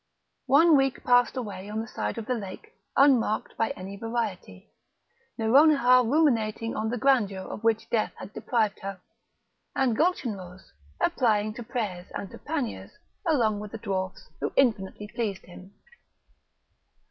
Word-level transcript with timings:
One 0.47 0.75
week 0.75 1.03
passed 1.03 1.37
away 1.37 1.69
on 1.69 1.79
the 1.79 1.87
side 1.87 2.17
of 2.17 2.25
the 2.25 2.33
lake 2.33 2.73
unmarked 2.97 3.55
by 3.55 3.69
any 3.77 3.97
variety; 3.97 4.71
Nouronihar 5.37 6.03
ruminating 6.03 6.75
on 6.75 6.89
the 6.89 6.97
grandeur 6.97 7.41
of 7.43 7.63
which 7.63 7.87
death 7.91 8.11
had 8.15 8.33
deprived 8.33 8.79
her, 8.79 8.99
and 9.75 9.95
Gulchenrouz 9.95 10.71
applying 10.99 11.53
to 11.53 11.61
prayers 11.61 12.07
and 12.15 12.31
to 12.31 12.39
panniers, 12.39 12.97
along 13.27 13.59
with 13.59 13.73
the 13.73 13.77
dwarfs, 13.77 14.27
who 14.39 14.51
infinitely 14.55 15.07
pleased 15.07 15.45
him. 15.45 15.75